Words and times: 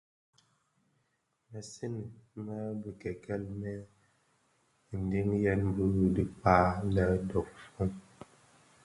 Mësëňi 1.49 2.01
mË 2.43 2.57
bikekel 2.81 3.43
mèn 3.59 3.79
ndheňiyên 5.01 5.61
bi 5.75 5.83
dhikpag 6.15 6.75
lè 6.95 7.05
dofon. 7.29 7.89